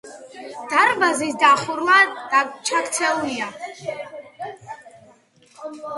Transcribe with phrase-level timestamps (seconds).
[0.71, 1.99] დარბაზის გადახურვა
[2.29, 3.51] ჩაქცეულია.